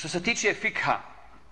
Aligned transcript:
Što 0.00 0.08
se 0.08 0.22
tiče 0.22 0.54
fikha, 0.54 1.00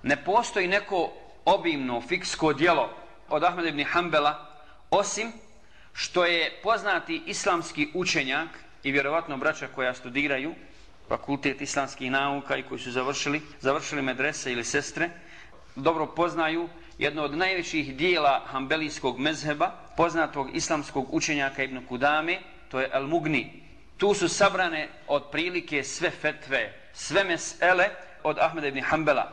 ne 0.02 0.24
postoji 0.24 0.69
neko 0.69 1.12
obimno 1.45 2.00
fiksko 2.00 2.52
dijelo 2.52 2.90
od 3.28 3.44
Ahmed 3.44 3.67
ibn 3.67 3.85
Hanbala, 3.85 4.46
osim 4.90 5.32
što 5.93 6.24
je 6.24 6.61
poznati 6.62 7.22
islamski 7.26 7.88
učenjak 7.95 8.48
i 8.82 8.92
vjerovatno 8.92 9.37
braća 9.37 9.69
koja 9.74 9.95
studiraju 9.95 10.54
fakultet 11.08 11.61
islamskih 11.61 12.11
nauka 12.11 12.56
i 12.56 12.62
koji 12.62 12.80
su 12.80 12.90
završili, 12.90 13.42
završili 13.61 14.03
medrese 14.03 14.53
ili 14.53 14.65
sestre, 14.65 15.10
dobro 15.76 16.06
poznaju 16.06 16.68
jedno 16.98 17.22
od 17.22 17.36
najvećih 17.36 17.96
dijela 17.96 18.44
hambelijskog 18.46 19.18
mezheba, 19.18 19.70
poznatog 19.96 20.56
islamskog 20.56 21.14
učenjaka 21.14 21.62
Ibn 21.62 21.86
Kudame, 21.86 22.38
to 22.70 22.80
je 22.80 22.90
Al-Mugni. 22.94 23.46
Tu 23.96 24.14
su 24.14 24.28
sabrane 24.28 24.88
od 25.06 25.30
prilike 25.30 25.84
sve 25.84 26.10
fetve, 26.10 26.72
sve 26.92 27.24
mesele 27.24 28.07
od 28.29 28.38
Ahmeda 28.38 28.66
ibn 28.66 28.80
Hanbala. 28.80 29.32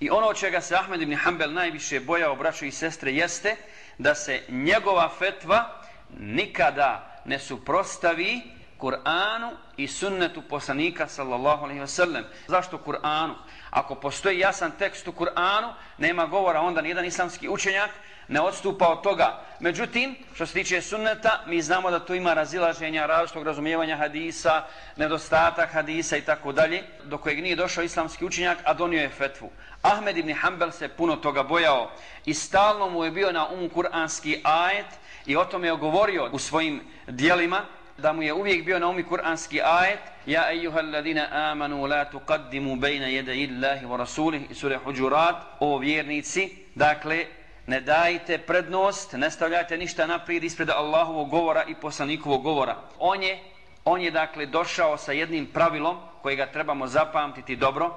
I 0.00 0.10
ono 0.10 0.34
čega 0.34 0.60
se 0.60 0.76
Ahmed 0.76 1.02
ibn 1.02 1.16
Hanbel 1.16 1.52
najviše 1.52 2.00
bojao 2.00 2.36
braćo 2.36 2.64
i 2.64 2.70
sestre 2.72 3.12
jeste 3.12 3.56
da 3.98 4.14
se 4.14 4.42
njegova 4.48 5.08
fetva 5.18 5.82
nikada 6.18 7.20
ne 7.24 7.38
suprostavi 7.38 8.42
Kur'anu 8.78 9.50
i 9.76 9.88
sunnetu 9.88 10.42
poslanika 10.42 11.08
sallallahu 11.08 11.64
alaihi 11.64 11.80
wa 11.80 11.86
sallam. 11.86 12.24
Zašto 12.46 12.78
Kur'anu? 12.78 13.34
Ako 13.70 13.94
postoji 13.94 14.38
jasan 14.38 14.72
tekst 14.78 15.08
u 15.08 15.12
Kur'anu, 15.12 15.72
nema 15.98 16.26
govora 16.26 16.60
onda 16.60 16.80
nijedan 16.80 17.04
islamski 17.04 17.48
učenjak 17.48 17.90
ne 18.28 18.40
odstupa 18.40 18.88
od 18.88 19.02
toga. 19.02 19.42
Međutim, 19.60 20.16
što 20.34 20.46
se 20.46 20.52
tiče 20.52 20.82
sunneta, 20.82 21.42
mi 21.46 21.62
znamo 21.62 21.90
da 21.90 22.04
tu 22.04 22.14
ima 22.14 22.34
razilaženja, 22.34 23.06
različitog 23.06 23.46
razumijevanja 23.46 23.96
hadisa, 23.96 24.64
nedostatak 24.96 25.72
hadisa 25.72 26.16
i 26.16 26.22
tako 26.22 26.52
dalje, 26.52 26.82
do 27.04 27.18
kojeg 27.18 27.42
nije 27.42 27.56
došao 27.56 27.84
islamski 27.84 28.24
učenjak, 28.24 28.58
a 28.64 28.74
donio 28.74 29.00
je 29.00 29.08
fetvu. 29.08 29.50
Ahmed 29.82 30.16
ibn 30.16 30.34
Hanbel 30.34 30.70
se 30.70 30.88
puno 30.88 31.16
toga 31.16 31.42
bojao 31.42 31.90
i 32.24 32.34
stalno 32.34 32.88
mu 32.88 33.04
je 33.04 33.10
bio 33.10 33.32
na 33.32 33.48
umu 33.48 33.68
kur'anski 33.68 34.40
ajet 34.44 34.86
i 35.26 35.36
o 35.36 35.44
tome 35.44 35.68
je 35.68 35.76
govorio 35.76 36.28
u 36.32 36.38
svojim 36.38 36.80
dijelima, 37.06 37.64
da 37.98 38.12
mu 38.12 38.22
je 38.22 38.32
uvijek 38.32 38.64
bio 38.64 38.78
na 38.78 38.88
umi 38.88 39.04
kur'anski 39.04 39.60
ajet 39.64 40.00
Ja 40.26 40.52
ejuhal 40.52 40.90
ladina 40.90 41.28
amanu 41.30 41.86
la 41.86 42.04
tuqaddimu 42.04 42.76
bejna 42.76 43.06
jede 43.06 43.36
illahi 43.36 43.86
wa 43.86 43.96
rasulih 43.96 44.50
i 44.50 44.54
sure 44.54 44.76
huđurat. 44.76 45.36
O 45.60 45.78
vjernici 45.78 46.50
dakle 46.74 47.26
ne 47.66 47.80
dajte 47.80 48.38
prednost 48.38 49.12
ne 49.12 49.30
stavljajte 49.30 49.76
ništa 49.76 50.06
naprijed 50.06 50.44
ispred 50.44 50.70
Allahovog 50.70 51.28
govora 51.28 51.64
i 51.68 51.74
poslanikovog 51.74 52.42
govora. 52.42 52.76
On 52.98 53.22
je, 53.22 53.38
on 53.84 54.00
je 54.00 54.10
dakle 54.10 54.46
došao 54.46 54.96
sa 54.96 55.12
jednim 55.12 55.46
pravilom 55.46 55.96
kojega 56.22 56.46
trebamo 56.46 56.86
zapamtiti 56.86 57.56
dobro. 57.56 57.96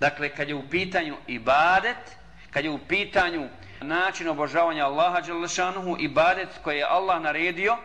Dakle 0.00 0.28
kad 0.28 0.48
je 0.48 0.54
u 0.54 0.68
pitanju 0.70 1.16
ibadet 1.26 2.16
kad 2.50 2.64
je 2.64 2.70
u 2.70 2.78
pitanju 2.78 3.48
način 3.80 4.28
obožavanja 4.28 4.86
Allaha 4.86 5.20
Đalešanuhu 5.20 5.96
ibadet 5.98 6.48
koji 6.64 6.78
je 6.78 6.84
Allah 6.84 7.22
naredio 7.22 7.76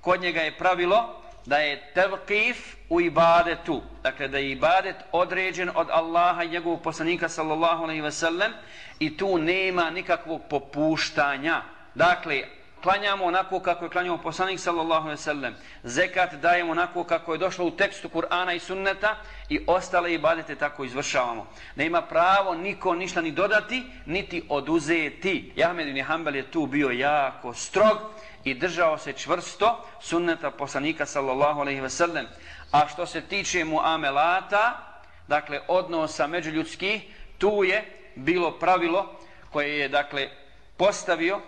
kod 0.00 0.20
njega 0.20 0.40
je 0.40 0.58
pravilo 0.58 1.20
da 1.46 1.58
je 1.58 1.92
tevkif 1.94 2.76
u 2.88 3.00
ibadetu. 3.00 3.82
Dakle, 4.02 4.28
da 4.28 4.38
je 4.38 4.50
ibadet 4.50 4.96
određen 5.12 5.70
od 5.74 5.88
Allaha 5.90 6.44
i 6.44 6.48
njegovog 6.48 6.82
poslanika 6.82 7.28
sallallahu 7.28 7.82
alaihi 7.82 8.00
ve 8.00 8.12
sellem 8.12 8.52
i 8.98 9.16
tu 9.16 9.38
nema 9.38 9.90
nikakvog 9.90 10.40
popuštanja. 10.48 11.62
Dakle, 11.94 12.42
klanjamo 12.82 13.24
onako 13.24 13.60
kako 13.60 13.84
je 13.84 13.90
klanjao 13.90 14.18
poslanik 14.18 14.60
sallallahu 14.60 15.02
alejhi 15.02 15.20
ve 15.20 15.22
sellem. 15.22 15.54
Zekat 15.84 16.34
dajemo 16.34 16.72
onako 16.72 17.04
kako 17.04 17.32
je 17.32 17.38
došlo 17.38 17.66
u 17.66 17.70
tekstu 17.70 18.08
Kur'ana 18.08 18.54
i 18.54 18.58
sunneta 18.58 19.16
i 19.48 19.60
ostale 19.66 20.14
ibadete 20.14 20.54
tako 20.54 20.84
izvršavamo. 20.84 21.46
Nema 21.76 22.02
pravo 22.02 22.54
niko 22.54 22.94
ništa 22.94 23.20
ni 23.20 23.30
dodati, 23.30 23.82
niti 24.06 24.42
oduzeti. 24.48 25.52
Ahmed 25.64 25.88
ibn 25.88 26.02
Hanbel 26.02 26.36
je 26.36 26.50
tu 26.50 26.66
bio 26.66 26.90
jako 26.90 27.54
strog 27.54 27.98
i 28.44 28.54
držao 28.54 28.98
se 28.98 29.12
čvrsto 29.12 29.84
sunneta 30.00 30.50
poslanika 30.50 31.06
sallallahu 31.06 31.60
alejhi 31.60 31.80
ve 31.80 31.90
sellem 31.90 32.26
a 32.72 32.88
što 32.88 33.06
se 33.06 33.20
tiče 33.20 33.64
muamelata 33.64 34.86
dakle 35.28 35.60
odnosa 35.68 36.26
međuljudskih 36.26 37.02
tu 37.38 37.64
je 37.64 38.10
bilo 38.14 38.58
pravilo 38.58 39.18
koje 39.52 39.78
je 39.78 39.88
dakle 39.88 40.28
postavio 40.76 41.40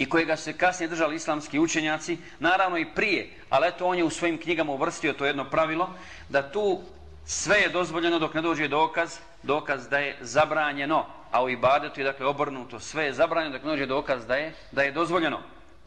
i 0.00 0.08
kojega 0.08 0.36
se 0.36 0.52
kasnije 0.52 0.88
držali 0.88 1.16
islamski 1.16 1.58
učenjaci, 1.58 2.18
naravno 2.38 2.78
i 2.78 2.86
prije, 2.94 3.30
ali 3.50 3.68
eto 3.68 3.86
on 3.86 3.98
je 3.98 4.04
u 4.04 4.10
svojim 4.10 4.38
knjigama 4.38 4.72
uvrstio 4.72 5.12
to 5.12 5.26
jedno 5.26 5.44
pravilo, 5.44 5.90
da 6.28 6.50
tu 6.52 6.80
sve 7.26 7.58
je 7.58 7.68
dozvoljeno 7.68 8.18
dok 8.18 8.34
ne 8.34 8.42
dođe 8.42 8.68
dokaz, 8.68 9.18
dokaz 9.42 9.88
da 9.88 9.98
je 9.98 10.16
zabranjeno, 10.20 11.06
a 11.30 11.42
u 11.42 11.48
ibadetu 11.48 12.00
je 12.00 12.04
dakle 12.04 12.26
obrnuto, 12.26 12.80
sve 12.80 13.04
je 13.04 13.12
zabranjeno 13.12 13.52
dok 13.52 13.62
ne 13.62 13.70
dođe 13.70 13.86
dokaz 13.86 14.26
da 14.26 14.36
je, 14.36 14.54
da 14.72 14.82
je 14.82 14.92
dozvoljeno. 14.92 15.40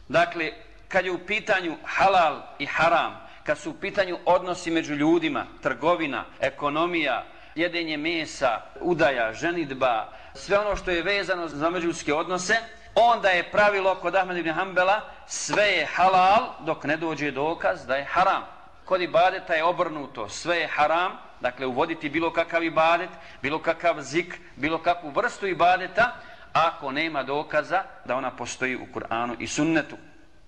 Dakle, 0.08 0.52
kad 0.88 1.04
je 1.04 1.12
u 1.12 1.26
pitanju 1.26 1.76
halal 1.84 2.42
i 2.58 2.66
haram, 2.66 3.28
kad 3.44 3.58
su 3.58 3.70
u 3.70 3.80
pitanju 3.80 4.18
odnosi 4.24 4.70
među 4.70 4.94
ljudima, 4.94 5.46
trgovina, 5.62 6.24
ekonomija, 6.40 7.24
jedenje 7.54 7.96
mesa, 7.96 8.60
udaja, 8.80 9.32
ženitba, 9.32 10.12
sve 10.34 10.58
ono 10.58 10.76
što 10.76 10.90
je 10.90 11.02
vezano 11.02 11.48
za 11.48 11.70
međuljudske 11.70 12.14
odnose, 12.14 12.56
onda 12.94 13.28
je 13.28 13.50
pravilo 13.50 13.94
kod 13.94 14.14
Ahmed 14.14 14.36
ibn 14.36 14.50
Hanbala 14.50 15.00
sve 15.26 15.64
je 15.64 15.86
halal 15.86 16.52
dok 16.60 16.84
ne 16.84 16.96
dođe 16.96 17.30
dokaz 17.30 17.86
da 17.86 17.96
je 17.96 18.04
haram. 18.04 18.42
Kod 18.84 19.00
ibadeta 19.02 19.54
je 19.54 19.64
obrnuto, 19.64 20.28
sve 20.28 20.56
je 20.56 20.66
haram, 20.66 21.12
dakle 21.40 21.66
uvoditi 21.66 22.08
bilo 22.08 22.32
kakav 22.32 22.64
ibadet, 22.64 23.10
bilo 23.42 23.58
kakav 23.58 24.00
zik, 24.00 24.40
bilo 24.56 24.78
kakvu 24.78 25.10
vrstu 25.10 25.46
ibadeta, 25.46 26.12
ako 26.52 26.92
nema 26.92 27.22
dokaza 27.22 27.82
da 28.04 28.16
ona 28.16 28.30
postoji 28.30 28.76
u 28.76 28.86
Kur'anu 28.94 29.36
i 29.38 29.46
sunnetu. 29.46 29.96